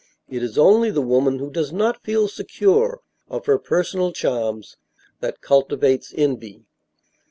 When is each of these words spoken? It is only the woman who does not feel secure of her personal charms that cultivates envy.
It 0.27 0.41
is 0.41 0.57
only 0.57 0.89
the 0.89 0.99
woman 0.99 1.37
who 1.37 1.51
does 1.51 1.71
not 1.71 2.01
feel 2.01 2.27
secure 2.27 3.01
of 3.29 3.45
her 3.45 3.59
personal 3.59 4.11
charms 4.11 4.75
that 5.19 5.41
cultivates 5.41 6.11
envy. 6.17 6.63